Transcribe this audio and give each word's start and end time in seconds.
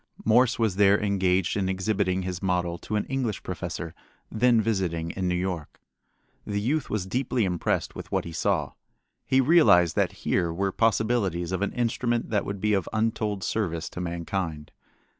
Morse 0.25 0.57
was 0.57 0.77
there 0.77 0.99
engaged 0.99 1.55
in 1.55 1.69
exhibiting 1.69 2.23
his 2.23 2.41
model 2.41 2.79
to 2.79 2.95
an 2.95 3.05
English 3.05 3.43
professor 3.43 3.93
then 4.31 4.59
visiting 4.59 5.11
in 5.11 5.27
New 5.27 5.35
York. 5.35 5.79
The 6.43 6.59
youth 6.59 6.89
was 6.89 7.05
deeply 7.05 7.45
impressed 7.45 7.93
with 7.93 8.11
what 8.11 8.25
he 8.25 8.31
saw. 8.31 8.71
He 9.27 9.39
realized 9.41 9.95
that 9.97 10.11
here 10.25 10.51
were 10.51 10.71
possibilities 10.71 11.51
of 11.51 11.61
an 11.61 11.71
instrument 11.73 12.31
that 12.31 12.45
would 12.45 12.59
be 12.59 12.73
of 12.73 12.89
untold 12.91 13.43
service 13.43 13.89
to 13.91 14.01
mankind. 14.01 14.71